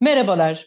[0.00, 0.66] Merhabalar.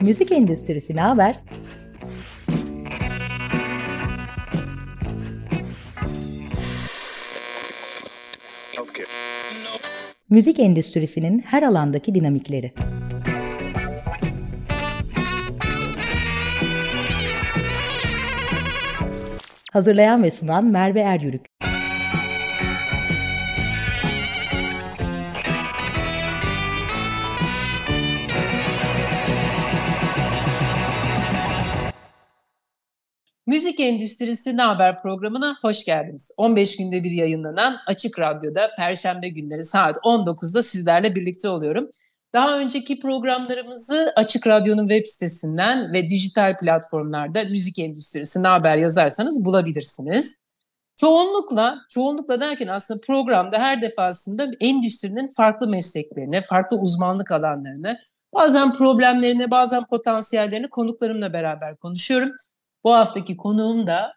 [0.00, 1.40] Müzik endüstrisi ne haber?
[10.30, 12.72] Müzik endüstrisinin her alandaki dinamikleri.
[19.74, 21.46] Hazırlayan ve sunan Merve Eryürük.
[33.46, 36.30] Müzik Endüstrisi Ne Haber programına hoş geldiniz.
[36.36, 41.88] 15 günde bir yayınlanan Açık Radyo'da Perşembe günleri saat 19'da sizlerle birlikte oluyorum.
[42.34, 49.44] Daha önceki programlarımızı Açık Radyo'nun web sitesinden ve dijital platformlarda Müzik Endüstrisi Ne Haber yazarsanız
[49.44, 50.38] bulabilirsiniz.
[50.96, 57.96] Çoğunlukla, çoğunlukla derken aslında programda her defasında endüstrinin farklı mesleklerine, farklı uzmanlık alanlarına,
[58.34, 62.30] bazen problemlerine, bazen potansiyellerini konuklarımla beraber konuşuyorum.
[62.84, 64.12] Bu haftaki konuğum da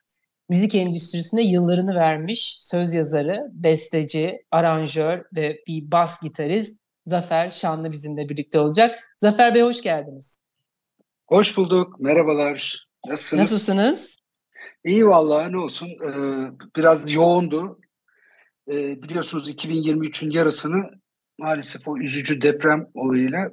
[0.49, 8.29] müzik endüstrisine yıllarını vermiş söz yazarı, besteci, aranjör ve bir bas gitarist Zafer Şanlı bizimle
[8.29, 9.15] birlikte olacak.
[9.17, 10.47] Zafer Bey hoş geldiniz.
[11.27, 11.99] Hoş bulduk.
[11.99, 12.87] Merhabalar.
[13.07, 13.39] Nasılsınız?
[13.39, 14.19] Nasılsınız?
[14.83, 15.87] İyi vallahi ne olsun.
[15.87, 17.79] Ee, biraz yoğundu.
[18.67, 20.83] Ee, biliyorsunuz 2023'ün yarısını
[21.37, 23.51] maalesef o üzücü deprem olayıyla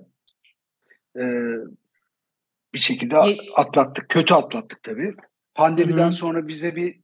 [1.17, 1.23] e,
[2.75, 3.17] bir şekilde
[3.57, 4.09] atlattık.
[4.09, 5.15] Kötü atlattık tabii.
[5.55, 6.13] Pandemiden Hı-hı.
[6.13, 7.01] sonra bize bir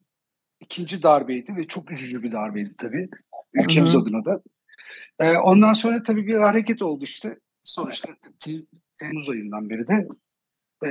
[0.61, 3.09] ikinci darbeydi ve çok üzücü bir darbeydi tabii.
[3.55, 4.03] Ülkemiz Hı-hı.
[4.03, 4.42] adına da.
[5.21, 7.39] Ee, ondan sonra tabii bir hareket oldu işte.
[7.65, 8.09] Sonuçta
[9.01, 10.09] Temmuz ayından beri de
[10.85, 10.89] e,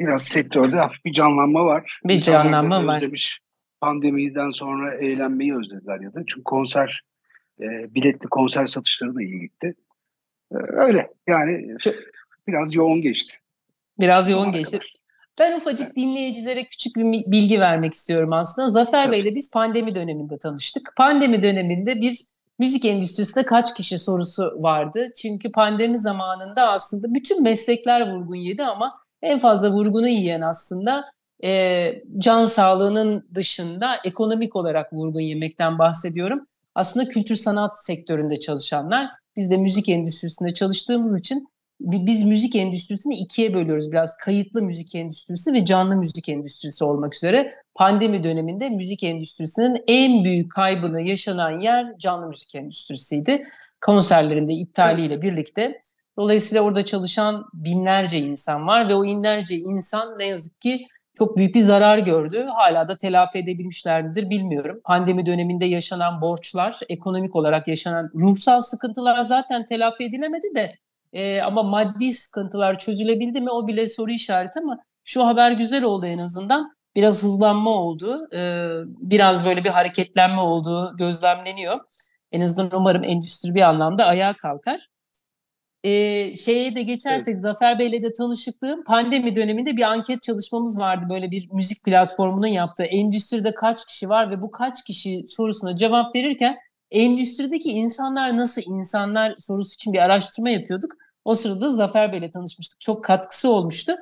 [0.00, 2.00] biraz sektörde hafif bir canlanma var.
[2.04, 2.96] Bir canlanma var.
[2.96, 3.40] Özlemiş.
[3.80, 6.20] Pandemiden sonra eğlenmeyi özlediler ya da.
[6.26, 7.02] Çünkü konser,
[7.60, 9.74] e, biletli konser satışları da iyi gitti.
[10.52, 11.94] E, öyle yani Çok...
[12.48, 13.36] biraz yoğun geçti.
[14.00, 14.78] Biraz yoğun geçti.
[14.78, 14.92] Kadar.
[15.38, 18.68] Ben ufacık dinleyicilere küçük bir bilgi vermek istiyorum aslında.
[18.68, 20.92] Zafer Bey ile biz pandemi döneminde tanıştık.
[20.96, 25.08] Pandemi döneminde bir müzik endüstrisinde kaç kişi sorusu vardı.
[25.16, 31.04] Çünkü pandemi zamanında aslında bütün meslekler vurgun yedi ama en fazla vurgunu yiyen aslında
[31.44, 36.44] e, can sağlığının dışında ekonomik olarak vurgun yemekten bahsediyorum.
[36.74, 39.10] Aslında kültür sanat sektöründe çalışanlar.
[39.36, 41.48] Biz de müzik endüstrisinde çalıştığımız için
[41.84, 44.16] biz müzik endüstrisini ikiye bölüyoruz biraz.
[44.16, 47.54] Kayıtlı müzik endüstrisi ve canlı müzik endüstrisi olmak üzere.
[47.74, 53.42] Pandemi döneminde müzik endüstrisinin en büyük kaybını yaşanan yer canlı müzik endüstrisiydi.
[53.80, 55.80] Konserlerinde iptaliyle birlikte.
[56.18, 61.54] Dolayısıyla orada çalışan binlerce insan var ve o binlerce insan ne yazık ki çok büyük
[61.54, 62.46] bir zarar gördü.
[62.54, 64.80] Hala da telafi edebilmişler midir bilmiyorum.
[64.84, 70.72] Pandemi döneminde yaşanan borçlar, ekonomik olarak yaşanan ruhsal sıkıntılar zaten telafi edilemedi de
[71.14, 76.06] e, ama maddi sıkıntılar çözülebildi mi o bile soru işareti ama şu haber güzel oldu
[76.06, 76.74] en azından.
[76.96, 78.40] Biraz hızlanma oldu, e,
[78.86, 81.80] biraz böyle bir hareketlenme olduğu gözlemleniyor.
[82.32, 84.88] En azından umarım endüstri bir anlamda ayağa kalkar.
[85.84, 87.40] Ee, şeye de geçersek evet.
[87.40, 91.06] Zafer Bey'le de tanışıklığım pandemi döneminde bir anket çalışmamız vardı.
[91.10, 96.16] Böyle bir müzik platformunun yaptığı endüstride kaç kişi var ve bu kaç kişi sorusuna cevap
[96.16, 96.56] verirken
[96.90, 100.92] endüstrideki insanlar nasıl insanlar sorusu için bir araştırma yapıyorduk.
[101.24, 102.80] O sırada Zafer Bey'le tanışmıştık.
[102.80, 103.92] Çok katkısı olmuştu.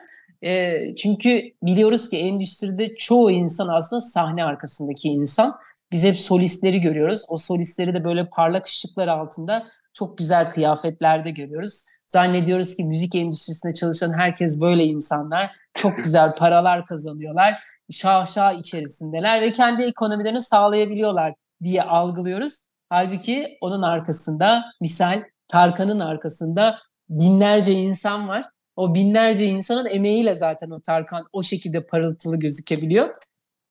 [0.42, 5.56] E, çünkü biliyoruz ki endüstride çoğu insan aslında sahne arkasındaki insan.
[5.92, 7.26] Biz hep solistleri görüyoruz.
[7.30, 11.84] O solistleri de böyle parlak ışıklar altında çok güzel kıyafetlerde görüyoruz.
[12.06, 15.50] Zannediyoruz ki müzik endüstrisinde çalışan herkes böyle insanlar.
[15.74, 17.54] Çok güzel paralar kazanıyorlar.
[17.90, 22.58] Şahşa içerisindeler ve kendi ekonomilerini sağlayabiliyorlar diye algılıyoruz.
[22.88, 26.78] Halbuki onun arkasında misal Tarkan'ın arkasında
[27.20, 28.44] binlerce insan var.
[28.76, 33.16] O binlerce insanın emeğiyle zaten o Tarkan o şekilde parıltılı gözükebiliyor.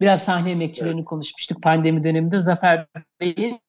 [0.02, 1.06] Biraz sahne emekçilerini evet.
[1.06, 2.42] konuşmuştuk pandemi döneminde.
[2.42, 2.88] Zafer
[3.20, 3.60] Bey'in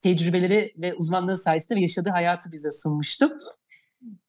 [0.00, 3.32] tecrübeleri ve uzmanlığı sayesinde yaşadığı hayatı bize sunmuştu.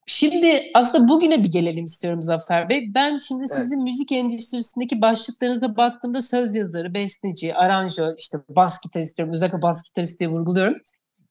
[0.06, 2.92] Şimdi aslında bugüne bir gelelim istiyorum Zafer Bey.
[2.96, 3.52] Ben şimdi evet.
[3.52, 9.34] sizin müzik endüstrisindeki başlıklarınıza baktığımda söz yazarı, besteci, aranjör, işte bas gitarist diyorum.
[9.34, 10.78] Özellikle bas gitarist diye vurguluyorum.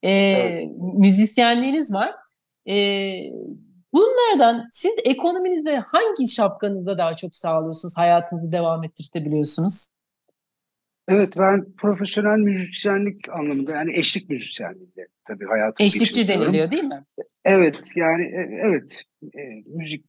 [0.03, 0.71] Ee, evet.
[0.77, 2.15] Müzisyenliğiniz var.
[2.69, 3.23] Ee,
[3.93, 9.89] bunlardan siz ekonominizde hangi şapkanızda daha çok sağlıyorsunuz, hayatınızı devam ettirtebiliyorsunuz?
[11.07, 17.05] Evet ben profesyonel müzisyenlik anlamında yani eşlik müzisyenliğinde tabii hayatım Eşlikçi deniliyor değil mi?
[17.45, 20.05] Evet yani e, evet e, müzik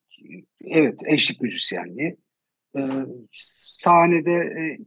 [0.64, 2.16] evet eşlik müzisyenliği
[2.76, 2.81] E,
[3.32, 4.78] sahnede e,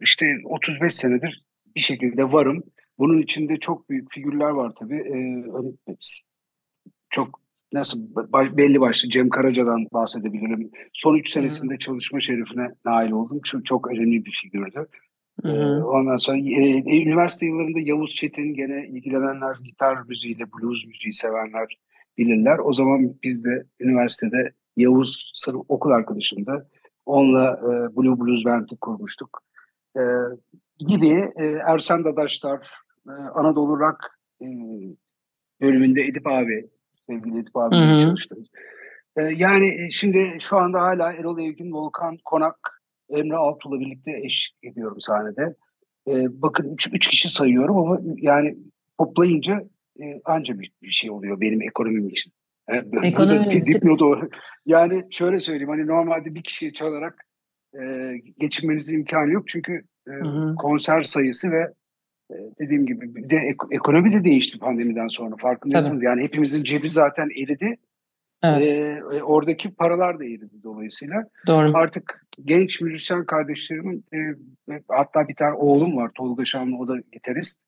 [0.00, 1.44] işte 35 senedir
[1.76, 2.62] bir şekilde varım.
[2.98, 4.96] Bunun içinde çok büyük figürler var tabii.
[4.96, 5.16] E,
[7.14, 7.40] çok
[7.72, 7.98] nasıl
[8.56, 10.70] belli başlı Cem Karaca'dan bahsedebilirim.
[10.92, 13.40] Son üç senesinde çalışma şerefine nail oldum.
[13.44, 14.86] Çok, çok önemli bir figürdü.
[15.42, 15.86] Hı hı.
[15.86, 21.78] Ondan sonra e, üniversite yıllarında Yavuz Çetin gene ilgilenenler gitar müziğiyle blues müziği sevenler
[22.18, 22.58] bilirler.
[22.58, 26.68] O zaman biz de üniversitede Yavuz Sarı okul arkadaşımda
[27.06, 29.42] onunla e, Blue Blues Band'i kurmuştuk.
[29.96, 30.02] E,
[30.78, 32.70] gibi e, Ersen Dadaşlar,
[33.08, 33.98] e, Anadolu Rock
[34.42, 34.46] e,
[35.60, 36.74] bölümünde Edip abi,
[37.06, 38.44] sevgili Edip abiyle çalıştım.
[39.16, 45.00] E, yani şimdi şu anda hala Erol Evgin, Volkan Konak, Emre Altuğ'la birlikte eşlik ediyorum
[45.00, 45.54] sahnede.
[46.08, 46.12] E,
[46.42, 48.56] bakın üç, üç kişi sayıyorum ama yani
[48.98, 49.62] toplayınca
[50.00, 52.32] e, anca bir, bir şey oluyor benim ekonomim için.
[52.70, 53.88] Yani, Ekonominiz için.
[54.66, 57.24] Yani şöyle söyleyeyim hani normalde bir kişiyi çalarak
[57.80, 60.12] e, geçinmenizin imkanı yok çünkü e,
[60.58, 61.72] konser sayısı ve e,
[62.60, 67.78] dediğim gibi de ek, ekonomi de değişti pandemiden sonra farkındaysanız yani hepimizin cebi zaten eridi
[68.44, 68.70] Evet.
[68.70, 71.24] Ee, oradaki paralar da eridi dolayısıyla.
[71.46, 71.70] Doğru.
[71.74, 74.18] Artık genç müzisyen kardeşlerimin e,
[74.88, 77.60] hatta bir tane oğlum var Tolga Şanlı o da gitarist.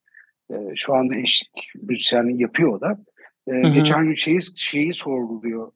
[0.51, 2.99] E, şu anda eşlik müzisyenliği yapıyor o da.
[3.47, 3.73] E, hı hı.
[3.73, 5.71] Geçen gün şeyi, şeyi sorguluyor.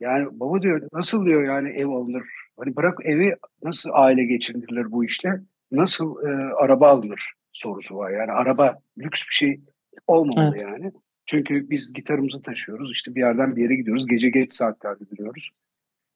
[0.00, 2.24] Yani baba diyor nasıl diyor yani ev alınır?
[2.58, 5.40] Hani bırak evi nasıl aile geçindirilir bu işle?
[5.72, 8.10] Nasıl e, araba alınır sorusu var.
[8.10, 9.60] Yani araba lüks bir şey
[10.06, 10.64] olmamalı evet.
[10.68, 10.92] yani.
[11.26, 12.92] Çünkü biz gitarımızı taşıyoruz.
[12.92, 14.06] işte bir yerden bir yere gidiyoruz.
[14.06, 15.50] Gece geç saatlerde duruyoruz.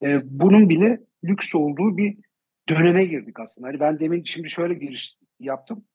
[0.03, 2.17] Ee, bunun bile lüks olduğu bir
[2.69, 3.67] döneme girdik aslında.
[3.67, 5.85] Hani ben demin şimdi şöyle giriş yaptım.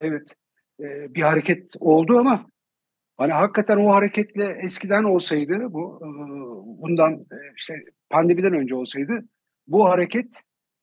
[0.00, 0.34] Evet
[0.80, 2.46] e, bir hareket oldu ama
[3.16, 6.08] hani hakikaten o hareketle eskiden olsaydı bu e,
[6.82, 7.78] bundan e, işte
[8.10, 9.24] pandemiden önce olsaydı
[9.66, 10.28] bu hareket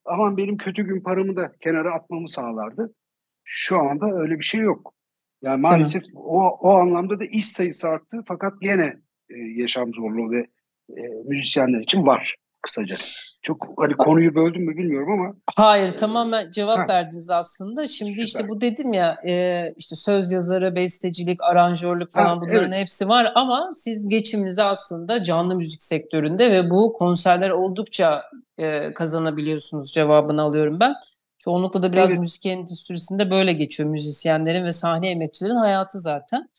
[0.05, 2.93] aman benim kötü gün paramı da kenara atmamı sağlardı.
[3.43, 4.93] Şu anda öyle bir şey yok.
[5.41, 8.95] Yani maalesef o, o anlamda da iş sayısı arttı fakat yine
[9.29, 10.47] e, yaşam zorluğu ve
[10.89, 12.95] e, müzisyenler için var kısaca.
[13.43, 15.33] Çok hani konuyu böldüm mü bilmiyorum ama.
[15.55, 16.87] Hayır tamamen cevap ha.
[16.87, 17.87] verdiniz aslında.
[17.87, 18.23] Şimdi Süper.
[18.23, 22.81] işte bu dedim ya e, işte söz yazarı, bestecilik, aranjörlük falan ha, bunların evet.
[22.81, 28.23] hepsi var ama siz geçiminizi aslında canlı müzik sektöründe ve bu konserler oldukça
[28.57, 30.93] e, kazanabiliyorsunuz cevabını alıyorum ben.
[31.43, 32.19] Çoğunlukla da biraz evet.
[32.19, 36.49] müzik endüstrisinde böyle geçiyor müzisyenlerin ve sahne emekçilerin hayatı zaten.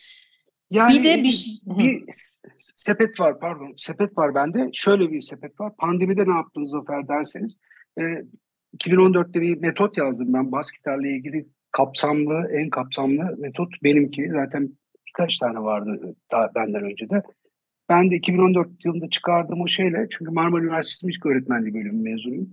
[0.70, 2.04] Yani bir de bir, bir
[2.74, 4.70] sepet var pardon sepet var bende.
[4.72, 5.72] Şöyle bir sepet var.
[5.76, 7.56] Pandemide ne yaptınız Zafer derseniz.
[7.98, 8.02] E,
[8.78, 14.30] 2014'te bir metot yazdım ben bas gitarla ilgili kapsamlı en kapsamlı metot benimki.
[14.32, 14.70] Zaten
[15.06, 17.22] birkaç tane vardı daha benden önce de.
[17.88, 22.50] Ben de 2014 yılında çıkardığım o şeyle çünkü Marmara Üniversitesi Müzik Öğretmenliği bölümü mezunuyum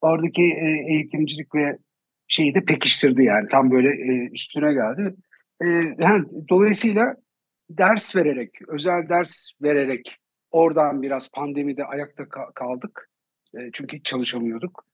[0.00, 1.78] oradaki e, eğitimcilik ve
[2.28, 5.14] şeyi de pekiştirdi yani tam böyle e, üstüne geldi.
[5.62, 5.66] E,
[5.98, 7.14] yani, dolayısıyla
[7.70, 10.16] ders vererek, özel ders vererek
[10.50, 13.10] oradan biraz pandemide ayakta ka- kaldık.
[13.54, 14.84] E, çünkü hiç çalışamıyorduk.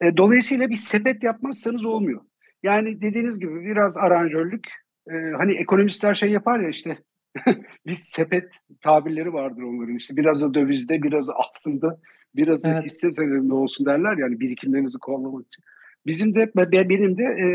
[0.00, 2.20] E, dolayısıyla bir sepet yapmazsanız olmuyor.
[2.62, 4.66] Yani dediğiniz gibi biraz aranjörlük.
[5.10, 6.98] E, hani ekonomistler şey yapar ya işte
[7.86, 8.44] bir sepet
[8.80, 12.00] tabirleri vardır onların işte biraz da dövizde biraz da altında
[12.36, 12.84] biraz evet.
[12.84, 15.64] hisse senedinde olsun derler yani birikimlerinizi kollamak için.
[16.06, 16.50] Bizim de
[16.88, 17.46] benim de e,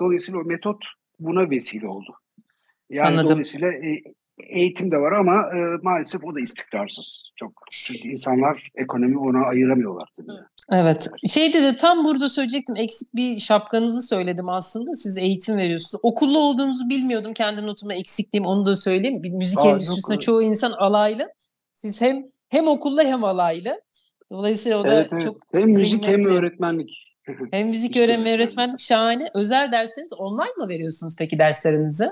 [0.00, 0.84] dolayısıyla o metot
[1.20, 2.14] buna vesile oldu.
[2.90, 3.28] Yani Anladım.
[3.28, 4.02] dolayısıyla e,
[4.38, 7.32] eğitim de var ama e, maalesef o da istikrarsız.
[7.36, 10.32] Çok çünkü insanlar ekonomi ona ayıramıyorlar tabii.
[10.72, 11.08] Evet.
[11.28, 12.76] Şeyde de tam burada söyleyecektim.
[12.76, 14.94] Eksik bir şapkanızı söyledim aslında.
[14.94, 16.00] Siz eğitim veriyorsunuz.
[16.02, 17.32] Okullu olduğunuzu bilmiyordum.
[17.34, 19.22] Kendi notuma eksikliğim onu da söyleyeyim.
[19.22, 21.32] Bir müzik Aa, endüstrisinde çoğu insan alaylı.
[21.74, 23.80] Siz hem hem okullu hem alaylı.
[24.32, 25.22] Dolayısıyla o da evet, evet.
[25.22, 27.04] çok hem müzik hem öğretmenlik.
[27.50, 29.30] Hem müzik öğrenme öğretmenlik şahane.
[29.34, 32.08] Özel derseniz online mı veriyorsunuz peki derslerinizi?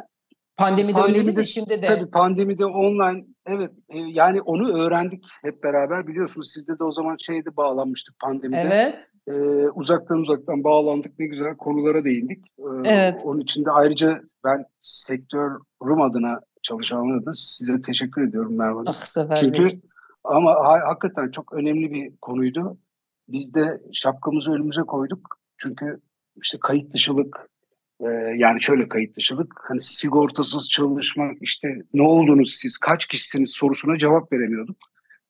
[0.56, 1.86] Pandemide, pandemide öyleydi de şimdi de.
[1.86, 7.16] Tabii pandemide online evet e, yani onu öğrendik hep beraber biliyorsunuz sizde de o zaman
[7.26, 8.60] şeyde bağlanmıştık pandemide.
[8.60, 9.10] Evet.
[9.28, 9.32] Ee,
[9.74, 12.44] uzaktan uzaktan bağlandık ne güzel konulara değindik.
[12.58, 13.20] Ee, evet.
[13.24, 15.50] Onun için de ayrıca ben sektör
[15.82, 19.64] Rum adına çalışanlara da size teşekkür ediyorum Merve Ah, Çünkü
[20.26, 22.78] ama ha, hakikaten çok önemli bir konuydu.
[23.28, 25.38] Biz de şapkamızı önümüze koyduk.
[25.58, 26.00] Çünkü
[26.42, 27.50] işte kayıt dışılık,
[28.00, 28.06] e,
[28.36, 34.32] yani şöyle kayıt dışılık, hani sigortasız çalışmak, işte ne oldunuz siz, kaç kişisiniz sorusuna cevap
[34.32, 34.76] veremiyorduk.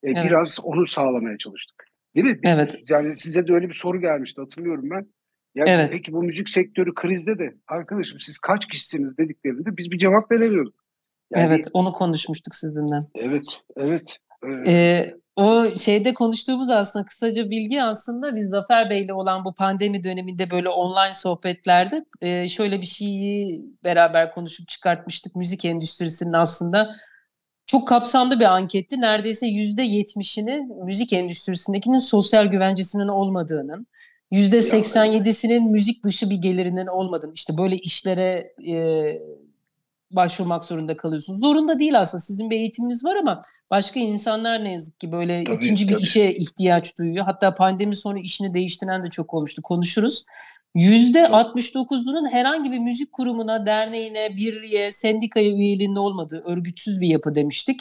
[0.03, 0.25] E, evet.
[0.25, 1.87] Biraz onu sağlamaya çalıştık.
[2.15, 2.41] Değil mi?
[2.43, 2.79] Evet.
[2.89, 5.07] Yani size de öyle bir soru gelmişti hatırlıyorum ben.
[5.55, 5.91] Yani evet.
[5.93, 10.75] Peki bu müzik sektörü krizde de arkadaşım siz kaç kişisiniz dediklerinde biz bir cevap veremiyorduk.
[11.31, 12.97] Yani, evet onu konuşmuştuk sizinle.
[13.15, 13.45] Evet,
[13.77, 14.03] evet.
[14.67, 20.51] Ee, o şeyde konuştuğumuz aslında kısaca bilgi aslında biz Zafer Bey'le olan bu pandemi döneminde
[20.51, 25.37] böyle online sohbetlerde e, şöyle bir şeyi beraber konuşup çıkartmıştık.
[25.37, 26.97] Müzik endüstrisinin aslında
[27.67, 29.01] çok kapsamlı bir anketti.
[29.01, 33.87] Neredeyse yüzde yetmişini müzik endüstrisindekinin sosyal güvencesinin olmadığının,
[34.31, 38.75] yüzde seksen yedisinin müzik dışı bir gelirinin olmadığını, işte böyle işlere e,
[40.11, 41.41] başvurmak zorunda kalıyorsunuz.
[41.41, 42.21] Zorunda değil aslında.
[42.21, 45.97] Sizin bir eğitiminiz var ama başka insanlar ne yazık ki böyle tabii, ikinci tabii.
[45.97, 47.25] bir işe ihtiyaç duyuyor.
[47.25, 49.63] Hatta pandemi sonu işini değiştiren de çok olmuştu.
[49.63, 50.25] Konuşuruz.
[50.75, 57.81] Yüzde 69'unun herhangi bir müzik kurumuna, derneğine, birliğe, sendikaya üyeliğinde olmadığı örgütsüz bir yapı demiştik.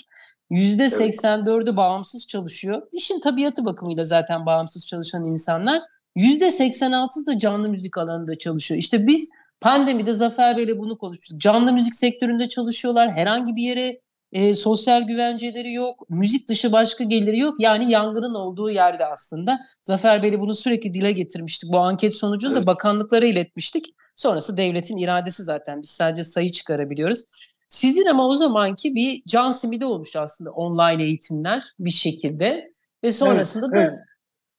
[0.49, 2.81] Yüzde 84'ü bağımsız çalışıyor.
[2.91, 5.81] İşin tabiatı bakımıyla zaten bağımsız çalışan insanlar.
[6.15, 8.79] Yüzde 86'sı da canlı müzik alanında çalışıyor.
[8.79, 9.29] İşte biz
[9.61, 11.41] pandemide Zafer Bey'le bunu konuştuk.
[11.41, 13.11] Canlı müzik sektöründe çalışıyorlar.
[13.11, 13.99] Herhangi bir yere
[14.31, 16.09] e, sosyal güvenceleri yok.
[16.09, 17.55] Müzik dışı başka geliri yok.
[17.59, 19.59] Yani yangının olduğu yerde aslında.
[19.83, 21.71] Zafer Bey'le bunu sürekli dile getirmiştik.
[21.73, 22.61] Bu anket sonucunu evet.
[22.61, 23.85] da bakanlıklara iletmiştik.
[24.15, 25.81] Sonrası devletin iradesi zaten.
[25.81, 27.23] Biz sadece sayı çıkarabiliyoruz.
[27.69, 32.67] Sizin ama o zamanki bir can simidi olmuş aslında online eğitimler bir şekilde.
[33.03, 33.99] Ve sonrasında evet, da evet.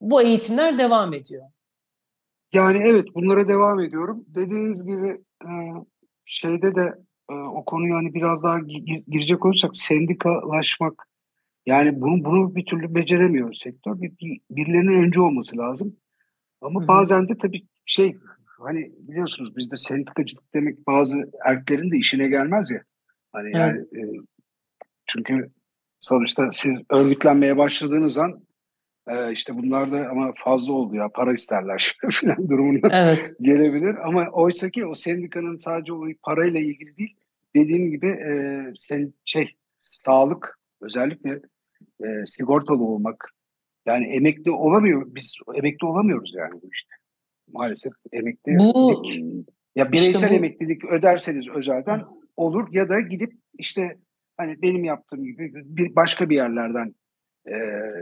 [0.01, 1.43] bu eğitimler devam ediyor.
[2.53, 4.25] Yani evet bunlara devam ediyorum.
[4.27, 5.51] Dediğiniz gibi e,
[6.25, 6.93] şeyde de
[7.29, 8.59] e, o konuyu hani biraz daha
[9.07, 11.07] girecek olursak sendikalaşmak
[11.65, 14.01] yani bunu bunu bir türlü beceremiyor sektör.
[14.01, 15.95] Bir, bir, birilerinin önce olması lazım.
[16.61, 16.87] Ama Hı-hı.
[16.87, 18.17] bazen de tabii şey
[18.59, 22.83] hani biliyorsunuz bizde sendikacılık demek bazı erklerin de işine gelmez ya.
[23.33, 23.57] Hani evet.
[23.57, 24.21] yani e,
[25.05, 25.49] çünkü
[25.99, 28.46] sonuçta siz örgütlenmeye başladığınız an
[29.07, 33.35] e, işte bunlar da ama fazla oldu ya para isterler falan durumuna evet.
[33.41, 34.07] gelebilir.
[34.07, 37.15] Ama oysa ki o sendikanın sadece o parayla ilgili değil
[37.55, 41.41] dediğim gibi e, sen şey sağlık özellikle
[42.03, 43.33] e, sigortalı olmak
[43.85, 46.95] yani emekli olamıyor biz emekli olamıyoruz yani bu işte
[47.53, 49.03] maalesef emekli bu,
[49.75, 52.03] ya bireysel işte bu, emeklilik öderseniz özelden
[52.37, 53.97] olur ya da gidip işte
[54.37, 56.95] hani benim yaptığım gibi bir başka bir yerlerden
[57.47, 57.55] e,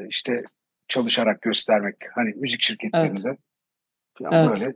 [0.09, 0.39] işte
[0.87, 3.37] çalışarak göstermek hani müzik şirketlerinde
[4.21, 4.61] evet.
[4.61, 4.73] Böyle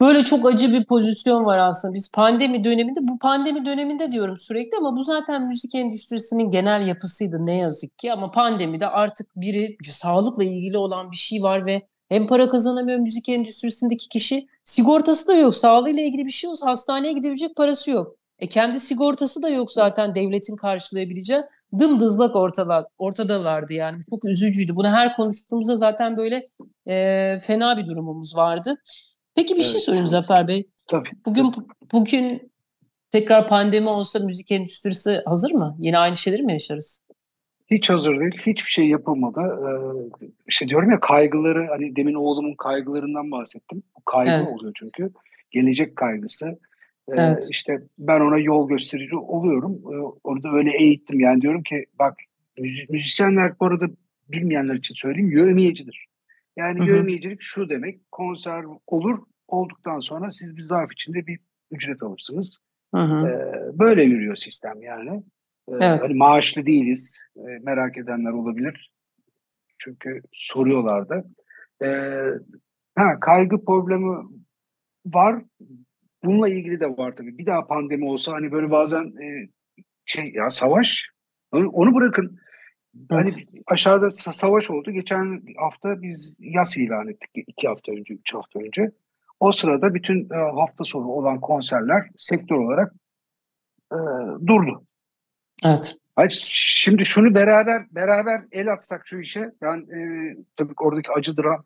[0.00, 1.94] Böyle çok acı bir pozisyon var aslında.
[1.94, 7.46] Biz pandemi döneminde, bu pandemi döneminde diyorum sürekli ama bu zaten müzik endüstrisinin genel yapısıydı
[7.46, 8.12] ne yazık ki.
[8.12, 13.28] Ama pandemide artık biri sağlıkla ilgili olan bir şey var ve hem para kazanamıyor müzik
[13.28, 18.16] endüstrisindeki kişi, sigortası da yok, sağlığıyla ilgili bir şey olsa hastaneye gidebilecek parası yok.
[18.38, 21.42] E kendi sigortası da yok zaten devletin karşılayabileceği.
[21.78, 23.98] Dımdızlak ortalar, ortadalardı yani.
[24.10, 24.76] Çok üzücüydü.
[24.76, 26.48] Bunu her konuştuğumuzda zaten böyle
[26.86, 28.74] e, fena bir durumumuz vardı.
[29.34, 29.72] Peki bir şey evet.
[29.72, 30.70] şey sorayım Zafer Bey.
[30.90, 31.08] Tabii.
[31.26, 31.52] Bugün
[31.92, 32.52] bugün
[33.10, 35.76] tekrar pandemi olsa müzik endüstrisi hazır mı?
[35.78, 37.06] Yine aynı şeyleri mi yaşarız?
[37.70, 38.38] Hiç hazır değil.
[38.46, 39.40] Hiçbir şey yapılmadı.
[39.40, 39.70] Ee,
[40.48, 43.82] işte diyorum ya kaygıları hani demin oğlumun kaygılarından bahsettim.
[43.96, 44.50] Bu kaygı evet.
[44.54, 45.10] oluyor çünkü.
[45.50, 46.58] Gelecek kaygısı.
[47.08, 47.48] Ee, evet.
[47.50, 49.72] İşte ben ona yol gösterici oluyorum.
[49.72, 51.20] Ee, orada öyle eğittim.
[51.20, 52.14] Yani diyorum ki bak
[52.88, 53.86] müzisyenler bu arada
[54.28, 56.06] bilmeyenler için söyleyeyim yövmiyecidir.
[56.56, 61.38] Yani hı şu demek konser olur olduktan sonra siz bir zarf içinde bir
[61.70, 62.58] ücret alırsınız.
[62.94, 63.28] Hı hı.
[63.28, 65.22] Ee, böyle yürüyor sistem yani.
[65.68, 66.00] Ee, evet.
[66.04, 67.18] Hani maaşlı değiliz.
[67.36, 68.92] Ee, merak edenler olabilir.
[69.78, 71.24] Çünkü soruyorlar da.
[71.82, 72.22] Ee,
[72.94, 74.16] ha, kaygı problemi
[75.06, 75.42] var.
[76.26, 77.38] Bununla ilgili de var tabii.
[77.38, 79.48] Bir daha pandemi olsa hani böyle bazen e,
[80.04, 81.06] şey ya savaş
[81.52, 82.38] onu, onu bırakın.
[83.10, 83.28] Hani
[83.66, 84.90] aşağıda savaş oldu.
[84.90, 87.30] Geçen hafta biz yas ilan ettik.
[87.46, 88.90] iki hafta önce, üç hafta önce.
[89.40, 92.92] O sırada bütün e, hafta sonu olan konserler sektör olarak
[93.92, 93.98] e,
[94.46, 94.84] durdu.
[95.64, 95.94] Evet.
[96.16, 99.52] Hayır, şimdi şunu beraber beraber el atsak şu işe.
[99.62, 100.00] Ben e,
[100.56, 101.64] tabii oradaki acı dram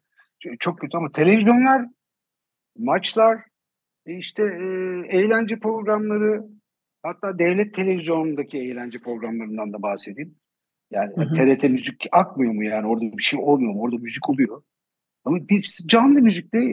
[0.59, 1.87] çok kötü ama televizyonlar,
[2.79, 3.50] maçlar,
[4.07, 4.67] işte e,
[5.19, 6.45] eğlence programları,
[7.03, 10.35] hatta devlet televizyonundaki eğlence programlarından da bahsedeyim.
[10.91, 11.35] Yani hı hı.
[11.35, 13.81] TRT müzik akmıyor mu yani orada bir şey olmuyor mu?
[13.81, 14.63] Orada müzik oluyor.
[15.25, 16.65] Ama biz canlı müzikle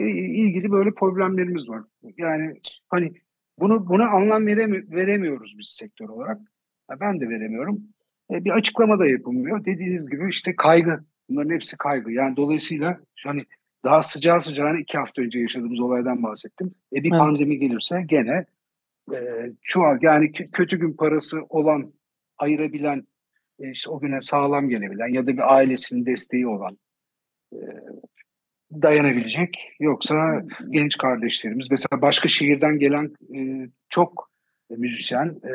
[0.42, 1.82] ilgili böyle problemlerimiz var.
[2.18, 3.12] Yani hani
[3.58, 6.40] bunu buna anlam veremi veremiyoruz biz sektör olarak.
[7.00, 7.82] Ben de veremiyorum.
[8.30, 9.64] E, bir açıklama da yapılmıyor.
[9.64, 11.04] Dediğiniz gibi işte kaygı.
[11.28, 12.12] Bunların hepsi kaygı.
[12.12, 13.44] Yani dolayısıyla hani
[13.84, 16.74] daha sıcağı sıcağına iki hafta önce yaşadığımız olaydan bahsettim.
[16.92, 17.20] E bir evet.
[17.20, 18.44] pandemi gelirse gene
[19.14, 19.18] e,
[19.62, 21.92] çuval yani kötü gün parası olan
[22.38, 23.06] ayırabilen
[23.60, 26.78] e, işte o güne sağlam gelebilen ya da bir ailesinin desteği olan
[27.52, 27.58] e,
[28.72, 29.72] dayanabilecek.
[29.80, 34.28] Yoksa genç kardeşlerimiz mesela başka şehirden gelen e, çok
[34.70, 35.26] müzisyen.
[35.26, 35.52] E,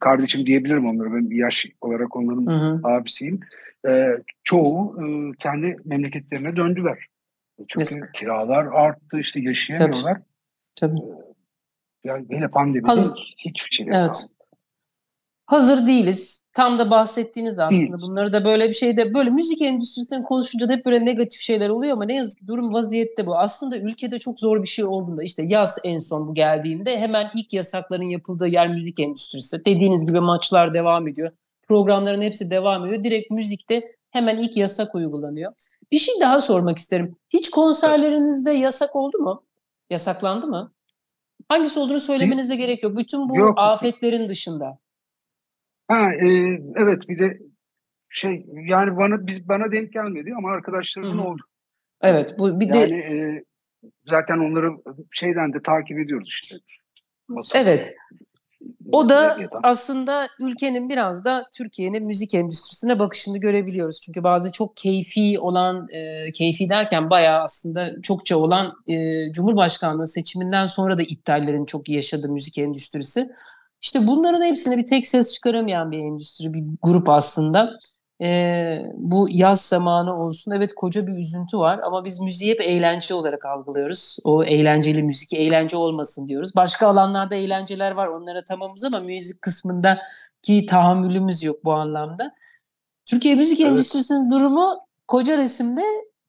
[0.00, 1.14] kardeşim diyebilirim onlara.
[1.14, 2.80] Ben yaş olarak onların Hı hı.
[2.88, 3.40] abisiyim.
[3.88, 4.08] E,
[4.44, 7.06] çoğu e, kendi memleketlerine döndüler.
[7.68, 8.14] Çünkü Yazık.
[8.14, 10.18] kiralar arttı, işte yaşayamıyorlar.
[10.76, 10.98] Tabii.
[12.04, 12.92] Yani hele pandemide
[13.36, 13.94] hiçbir şey Evet.
[13.94, 14.18] kalmadı.
[15.46, 16.44] Hazır değiliz.
[16.52, 17.80] Tam da bahsettiğiniz aslında.
[17.80, 18.02] Değiliz.
[18.02, 21.92] Bunları da böyle bir şeyde böyle müzik endüstrisini konuşunca da hep böyle negatif şeyler oluyor
[21.92, 23.38] ama ne yazık ki durum vaziyette bu.
[23.38, 27.52] Aslında ülkede çok zor bir şey olduğunda işte yaz en son bu geldiğinde hemen ilk
[27.52, 29.64] yasakların yapıldığı yer müzik endüstrisi.
[29.64, 31.30] Dediğiniz gibi maçlar devam ediyor.
[31.68, 33.04] Programların hepsi devam ediyor.
[33.04, 35.52] Direkt müzikte hemen ilk yasak uygulanıyor.
[35.92, 37.16] Bir şey daha sormak isterim.
[37.30, 39.44] Hiç konserlerinizde yasak oldu mu?
[39.90, 40.72] Yasaklandı mı?
[41.48, 42.96] Hangisi olduğunu söylemenize gerek yok.
[42.98, 43.54] Bütün bu Yok.
[43.58, 44.78] afetlerin dışında.
[45.88, 46.26] Ha, e,
[46.76, 47.38] evet bir de
[48.08, 51.28] şey yani bana biz bana denk gelmedi ama arkadaşlarımın Hı hı.
[51.28, 51.42] oldu.
[52.02, 53.44] Evet, bu bir de Yani e,
[54.06, 54.70] zaten onları
[55.12, 56.56] şeyden de takip ediyoruz işte.
[57.28, 57.96] Masa- Evet.
[58.92, 64.00] O da aslında ülkenin biraz da Türkiye'nin müzik endüstrisine bakışını görebiliyoruz.
[64.00, 68.94] Çünkü bazı çok keyfi olan, e, keyfi derken bayağı aslında çokça olan e,
[69.32, 73.30] Cumhurbaşkanlığı seçiminden sonra da iptallerin çok yaşadığı müzik endüstrisi.
[73.80, 77.76] İşte bunların hepsine bir tek ses çıkaramayan bir endüstri, bir grup aslında.
[78.22, 80.52] E, bu yaz zamanı olsun.
[80.52, 84.18] Evet koca bir üzüntü var ama biz müziği hep eğlence olarak algılıyoruz.
[84.24, 86.56] O eğlenceli müzik eğlence olmasın diyoruz.
[86.56, 90.00] Başka alanlarda eğlenceler var onlara tamamız ama müzik kısmında
[90.42, 92.34] ki tahammülümüz yok bu anlamda.
[93.10, 93.70] Türkiye müzik Evet.
[93.70, 94.74] endüstrisinin durumu
[95.06, 95.82] koca resimde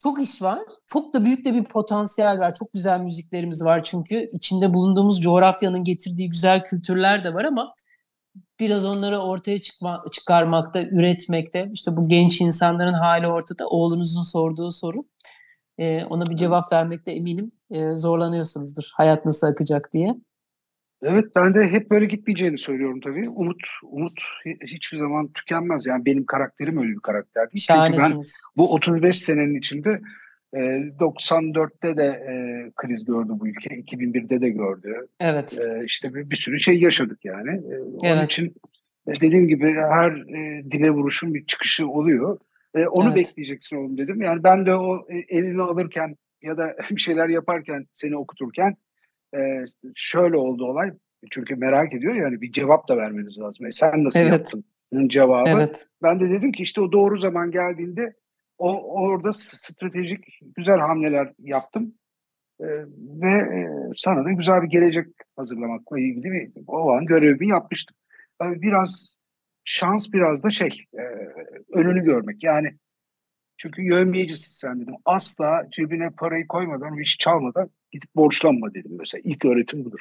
[0.04, 0.60] çok iş var.
[0.88, 2.54] Çok da büyük de bir potansiyel var.
[2.54, 7.74] Çok güzel müziklerimiz var çünkü içinde bulunduğumuz coğrafyanın getirdiği güzel kültürler de var ama
[8.60, 11.70] biraz onları ortaya çıkma, çıkarmakta, üretmekte.
[11.74, 13.68] İşte bu genç insanların hali ortada.
[13.68, 15.02] Oğlunuzun sorduğu soru.
[15.78, 18.92] Ee, ona bir cevap vermekte eminim e, zorlanıyorsunuzdur.
[18.96, 20.16] Hayat nasıl akacak diye.
[21.02, 23.30] Evet ben de hep böyle gitmeyeceğini söylüyorum tabii.
[23.30, 25.86] Umut umut hi- hiçbir zaman tükenmez.
[25.86, 27.66] Yani benim karakterim öyle bir karakter değil.
[27.68, 28.22] Çünkü ben
[28.58, 30.02] bu 35 senenin içinde
[30.54, 30.60] e,
[31.00, 32.34] 94'te de e,
[32.76, 33.70] kriz gördü bu ülke.
[33.70, 35.08] 2001'de de gördü.
[35.20, 35.60] Evet.
[35.62, 37.50] E, işte bir, bir sürü şey yaşadık yani.
[37.50, 38.32] E, onun Evet.
[38.32, 38.56] için
[39.22, 42.40] dediğim gibi her e, dibe vuruşun bir çıkışı oluyor.
[42.76, 43.18] E, onu Evet.
[43.18, 44.22] bekleyeceksin oğlum dedim.
[44.22, 48.76] Yani ben de o e, evimi alırken ya da bir şeyler yaparken seni okuturken
[49.36, 50.92] e, şöyle oldu olay.
[51.32, 53.66] Çünkü merak ediyor yani bir cevap da vermeniz lazım.
[53.66, 54.32] E sen nasıl Evet.
[54.32, 54.64] yaptın?
[55.08, 55.50] cevabı.
[55.50, 55.88] Evet.
[56.04, 58.14] Ben de dedim ki işte o doğru zaman geldiğinde
[58.60, 61.94] o orada stratejik güzel hamleler yaptım.
[62.62, 62.66] Ee,
[62.98, 67.96] ve e, sana da güzel bir gelecek hazırlamakla ilgili bir o an görevimi yapmıştım.
[68.40, 69.18] Tabii biraz
[69.64, 71.04] şans biraz da şey e,
[71.74, 72.74] önünü görmek yani
[73.60, 74.94] çünkü yövmeyecisin sen dedim.
[75.06, 79.22] Asla cebine parayı koymadan iş çalmadan gidip borçlanma dedim mesela.
[79.26, 80.00] İlk öğretim budur.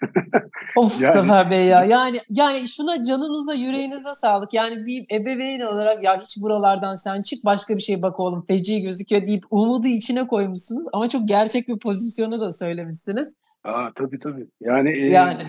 [0.76, 1.84] Of Yani- Zafer Bey ya.
[1.84, 4.54] Yani yani şuna canınıza, yüreğinize sağlık.
[4.54, 8.82] Yani bir ebeveyn olarak ya hiç buralardan sen çık başka bir şey bak oğlum feci
[8.82, 13.36] gözüküyor deyip umudu içine koymuşsunuz ama çok gerçek bir pozisyonu da söylemişsiniz.
[13.64, 14.46] Aa, tabii tabii.
[14.60, 15.46] Yani, e, Yani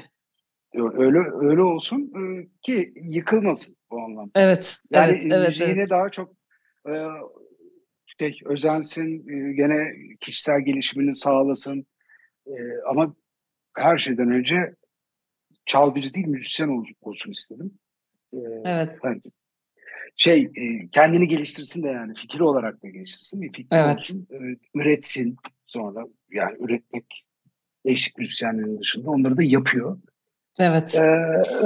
[0.76, 4.32] öyle öyle olsun e, ki yıkılmasın bu anlamda.
[4.36, 5.90] evet, Yani evet, e, evet, müziğine evet.
[5.90, 6.32] daha çok
[6.88, 6.92] e,
[8.22, 11.86] şey, özensin, e, gene kişisel gelişimini sağlasın.
[12.48, 12.54] E,
[12.90, 13.16] ama
[13.78, 14.76] her şeyden önce
[15.66, 17.72] çalgıcı değil müzisyen ol- olsun istedim.
[18.34, 19.00] E, Evet.
[19.02, 19.20] hani
[20.16, 20.52] şey
[20.92, 23.96] kendini geliştirsin de yani fikir olarak da geliştirsin bir fikri Evet.
[23.96, 24.28] olsun
[24.76, 27.26] üretsin sonra yani üretmek
[27.86, 30.00] eşlik müzisyenlerin dışında onları da yapıyor.
[30.60, 31.00] Evet.
[31.00, 31.02] Ee,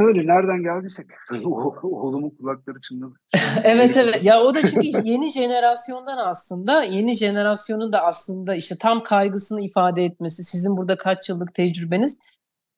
[0.04, 1.06] öyle nereden geldiysek
[1.46, 3.14] O- oğlumun kulakları çınladı.
[3.64, 9.04] Evet evet ya o da çünkü yeni jenerasyondan aslında yeni jenerasyonun da aslında işte tam
[9.04, 12.20] kaygısını ifade etmesi sizin burada kaç yıllık tecrübeniz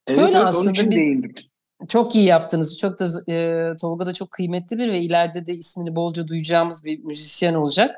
[0.07, 1.47] Evet, Şöyle evet, onun aslında için biz-.
[1.87, 2.77] Çok iyi yaptınız.
[2.77, 7.03] Çok da e, Tolga da çok kıymetli bir ve ileride de ismini bolca duyacağımız bir
[7.03, 7.95] müzisyen olacak.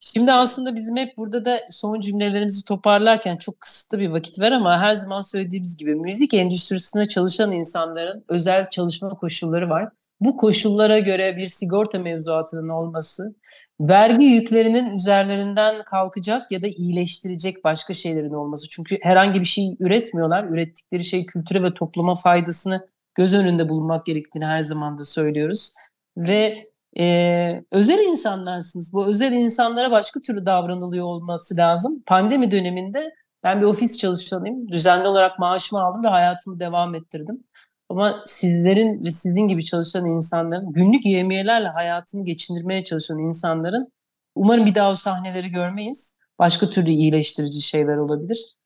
[0.00, 4.80] Şimdi aslında bizim hep burada da son cümlelerimizi toparlarken çok kısıtlı bir vakit var ama
[4.80, 9.88] her zaman söylediğimiz gibi müzik endüstrisinde çalışan insanların özel çalışma koşulları var.
[10.20, 13.34] Bu koşullara göre bir sigorta mevzuatının olması,
[13.80, 18.68] vergi yüklerinin üzerlerinden kalkacak ya da iyileştirecek başka şeylerin olması.
[18.68, 20.44] Çünkü herhangi bir şey üretmiyorlar.
[20.44, 25.74] Ürettikleri şey kültüre ve topluma faydasını göz önünde bulunmak gerektiğini her zaman da söylüyoruz.
[26.16, 26.64] Ve
[26.98, 28.92] e, özel insanlarsınız.
[28.94, 32.02] Bu özel insanlara başka türlü davranılıyor olması lazım.
[32.06, 34.68] Pandemi döneminde ben bir ofis çalışanıyım.
[34.68, 37.44] Düzenli olarak maaşımı aldım ve hayatımı devam ettirdim.
[37.88, 43.92] Ama sizlerin ve sizin gibi çalışan insanların, günlük yevmiyelerle hayatını geçindirmeye çalışan insanların
[44.34, 46.20] umarım bir daha o sahneleri görmeyiz.
[46.38, 48.56] Başka türlü iyileştirici şeyler olabilir.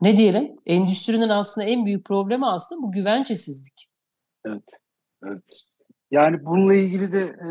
[0.00, 3.88] ne diyelim endüstrinin aslında en büyük problemi aslında bu güvencesizlik.
[4.46, 4.62] Evet.
[5.26, 5.71] Evet.
[6.12, 7.48] Yani bununla ilgili de e,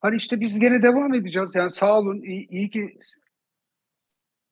[0.00, 1.54] hani işte biz gene devam edeceğiz.
[1.54, 2.98] Yani sağ olun iyi, iyi ki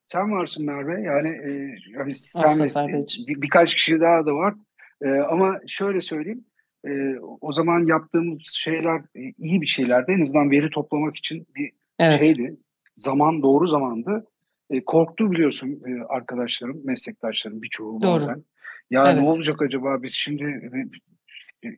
[0.05, 1.01] sen varsın Merve.
[1.01, 4.53] Yani e, yani sen ve bir, birkaç kişi daha da var.
[5.01, 6.45] E, ama şöyle söyleyeyim.
[6.87, 10.11] E, o zaman yaptığımız şeyler e, iyi bir şeylerdi.
[10.11, 12.25] En azından veri toplamak için bir evet.
[12.25, 12.57] şeydi.
[12.95, 14.27] Zaman doğru zamandı.
[14.69, 18.11] E, korktu biliyorsun e, arkadaşlarım, meslektaşlarım birçoğu Doğru.
[18.11, 18.43] bazen.
[18.89, 19.21] Ya evet.
[19.21, 20.69] ne olacak acaba biz şimdi e,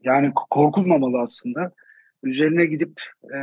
[0.03, 1.71] yani korkulmamalı aslında.
[2.23, 3.37] Üzerine gidip e,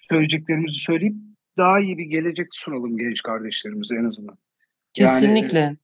[0.00, 1.14] söyleyeceklerimizi söyleyip
[1.56, 4.38] daha iyi bir gelecek sunalım genç kardeşlerimize en azından.
[4.92, 5.58] Kesinlikle.
[5.58, 5.76] Yani,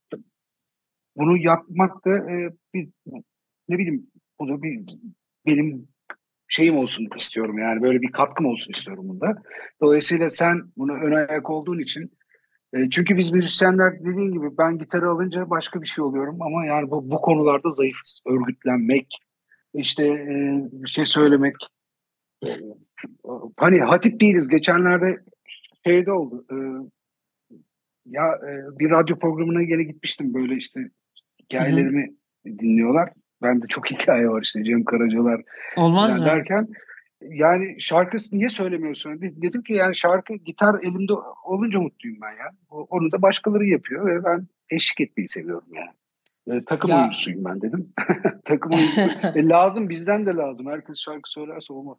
[1.16, 2.88] bunu yapmak da e, bir
[3.68, 4.06] ne bileyim
[4.40, 4.84] bu da bir
[5.46, 5.88] benim
[6.48, 9.42] şeyim olsun istiyorum yani böyle bir katkım olsun istiyorum bunda.
[9.80, 12.12] Dolayısıyla sen buna ön ayak olduğun için
[12.74, 16.90] e, çünkü biz müzisyenler dediğin gibi ben gitarı alınca başka bir şey oluyorum ama yani
[16.90, 18.22] bu, bu konularda zayıfız.
[18.26, 19.18] Örgütlenmek,
[19.74, 21.54] işte e, bir şey söylemek.
[22.46, 22.48] E,
[23.56, 24.48] hani hatip değiliz.
[24.48, 25.18] Geçenlerde
[25.86, 26.46] şeyde oldu.
[26.50, 26.56] E,
[28.06, 30.80] ya e, bir radyo programına gene gitmiştim böyle işte
[31.42, 32.06] hikayelerimi
[32.46, 32.58] Hı-hı.
[32.58, 33.10] dinliyorlar.
[33.42, 35.42] Ben de çok hikaye var işte Cem Karacalar
[35.76, 36.26] Olmaz mı?
[36.26, 36.68] derken
[37.20, 39.20] yani şarkısı niye söylemiyorsun?
[39.20, 41.12] Dedim ki yani şarkı gitar elimde
[41.44, 42.50] olunca mutluyum ben ya.
[42.70, 45.90] Onu da başkaları yapıyor ve ben eşlik etmeyi seviyorum yani.
[46.50, 46.98] E, takım ya.
[46.98, 47.92] oyuncusuyum ben dedim.
[48.44, 49.28] takım oyuncusu.
[49.34, 50.66] e, lazım bizden de lazım.
[50.66, 51.98] Herkes şarkı söylerse olmaz.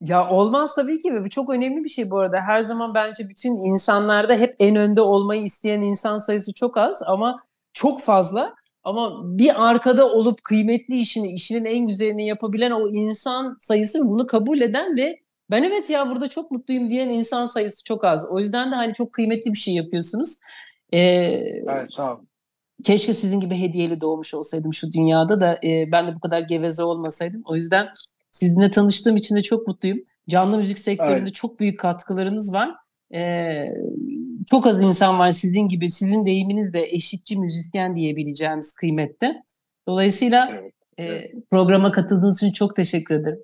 [0.00, 1.24] Ya olmaz tabii ki.
[1.24, 2.40] Bu çok önemli bir şey bu arada.
[2.40, 7.42] Her zaman bence bütün insanlarda hep en önde olmayı isteyen insan sayısı çok az ama
[7.72, 8.54] çok fazla.
[8.84, 14.60] Ama bir arkada olup kıymetli işini, işinin en güzelini yapabilen o insan sayısı bunu kabul
[14.60, 18.28] eden ve ben evet ya burada çok mutluyum diyen insan sayısı çok az.
[18.32, 20.40] O yüzden de hani çok kıymetli bir şey yapıyorsunuz.
[20.92, 22.28] Ee, evet sağ olun.
[22.84, 26.82] Keşke sizin gibi hediyeli doğmuş olsaydım şu dünyada da e, ben de bu kadar geveze
[26.82, 27.42] olmasaydım.
[27.44, 27.88] O yüzden
[28.30, 29.98] sizinle tanıştığım için de çok mutluyum.
[30.28, 31.34] Canlı müzik sektöründe evet.
[31.34, 32.70] çok büyük katkılarınız var.
[33.14, 33.64] Ee,
[34.50, 39.42] çok az insan var sizin gibi, sizin deyiminizle eşlikçi müzisyen diyebileceğimiz kıymette.
[39.88, 41.32] Dolayısıyla evet, e, evet.
[41.50, 43.42] programa katıldığınız için çok teşekkür ederim.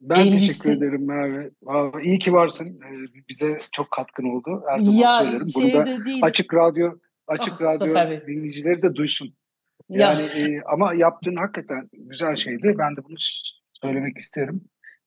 [0.00, 0.68] Ben Endüstri...
[0.68, 1.50] teşekkür ederim Merve.
[1.62, 2.66] Vallahi iyi ki varsın.
[2.66, 4.62] Ee, bize çok katkın oldu.
[4.68, 5.48] Her zaman ya, söylerim.
[5.48, 6.20] Şey Burada de değil.
[6.22, 6.92] açık radyo
[7.30, 9.34] açık oh, radyo dinleyicileri de duysun.
[9.88, 10.28] Yani ya.
[10.28, 12.74] e, ama yaptığın hakikaten güzel şeydi.
[12.78, 13.16] Ben de bunu
[13.82, 14.64] söylemek isterim.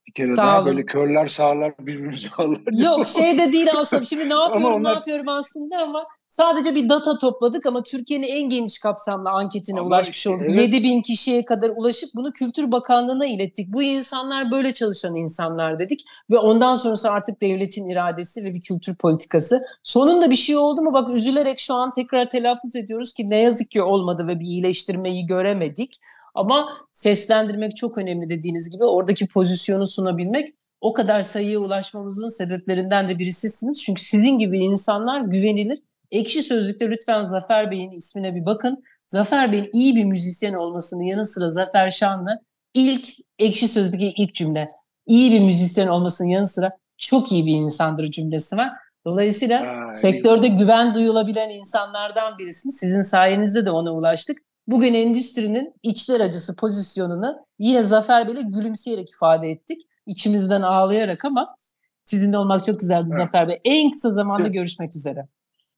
[0.07, 0.65] Bir kere Sağ daha olun.
[0.65, 2.83] böyle körler sağlar birbirimizi ağlar.
[2.83, 4.03] Yok şey de değil aslında.
[4.03, 4.95] Şimdi ne yapıyorum onlar...
[4.95, 9.87] ne yapıyorum aslında ama sadece bir data topladık ama Türkiye'nin en geniş kapsamlı anketine ama
[9.87, 10.41] ulaşmış olduk.
[10.43, 10.73] Evet.
[10.73, 13.73] 7 bin kişiye kadar ulaşıp bunu Kültür Bakanlığı'na ilettik.
[13.73, 18.95] Bu insanlar böyle çalışan insanlar dedik ve ondan sonrası artık devletin iradesi ve bir kültür
[18.95, 19.61] politikası.
[19.83, 23.71] Sonunda bir şey oldu mu bak üzülerek şu an tekrar telaffuz ediyoruz ki ne yazık
[23.71, 25.99] ki olmadı ve bir iyileştirmeyi göremedik.
[26.33, 33.19] Ama seslendirmek çok önemli dediğiniz gibi oradaki pozisyonu sunabilmek o kadar sayıya ulaşmamızın sebeplerinden de
[33.19, 33.83] birisisiniz.
[33.83, 35.79] Çünkü sizin gibi insanlar güvenilir.
[36.11, 38.83] Ekşi Sözlük'te lütfen Zafer Bey'in ismine bir bakın.
[39.07, 42.39] Zafer Bey'in iyi bir müzisyen olmasının yanı sıra Zafer Şanlı
[42.73, 43.07] ilk
[43.39, 44.69] Ekşi Sözlük'teki ilk cümle.
[45.07, 48.69] İyi bir müzisyen olmasının yanı sıra çok iyi bir insandır cümlesi var.
[49.05, 50.57] Dolayısıyla Aa, sektörde iyi.
[50.57, 52.77] güven duyulabilen insanlardan birisiniz.
[52.77, 59.49] Sizin sayenizde de ona ulaştık bugün endüstrinin içler acısı pozisyonunu yine Zafer Bey'le gülümseyerek ifade
[59.49, 59.81] ettik.
[60.05, 61.55] İçimizden ağlayarak ama
[62.03, 63.21] sizinle olmak çok güzeldi evet.
[63.21, 63.61] Zafer Bey.
[63.65, 64.53] En kısa zamanda evet.
[64.53, 65.27] görüşmek üzere.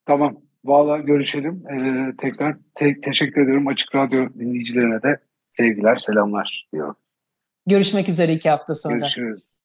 [0.06, 0.38] Tamam.
[0.66, 1.64] Valla görüşelim.
[1.68, 3.68] Ee, tekrar te- teşekkür ederim.
[3.68, 5.20] Açık Radyo dinleyicilerine de
[5.50, 6.96] sevgiler, selamlar diyor.
[7.68, 8.96] Görüşmek üzere iki hafta sonra.
[8.96, 9.62] Görüşürüz.